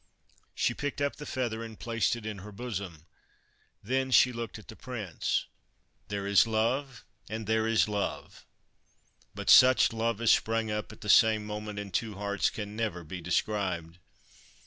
[0.55, 3.05] She picked up the feather and placed it in her bosom.
[3.83, 5.45] Then she looked at the Prince.
[6.07, 8.47] There is love, and there is love;
[9.35, 13.03] but such love as sprang up at the same moment in two hearts can never
[13.03, 13.99] be described.